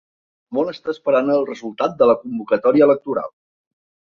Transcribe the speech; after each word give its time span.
El 0.51 0.55
món 0.57 0.71
està 0.71 0.89
esperant 0.93 1.29
el 1.35 1.45
resultat 1.49 1.93
de 2.01 2.07
la 2.09 2.15
convocatòria 2.25 2.89
electoral 2.91 3.33